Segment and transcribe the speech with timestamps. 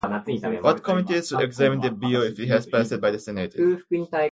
[0.63, 3.53] What committees examine the bill if it is passed by the Senate?